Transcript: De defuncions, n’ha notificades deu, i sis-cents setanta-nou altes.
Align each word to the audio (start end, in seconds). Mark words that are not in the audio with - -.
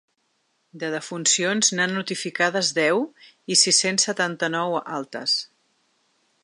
De 0.83 0.87
defuncions, 0.93 1.69
n’ha 1.79 1.85
notificades 1.91 2.73
deu, 2.79 3.05
i 3.55 3.59
sis-cents 3.65 4.09
setanta-nou 4.09 4.79
altes. 4.99 5.39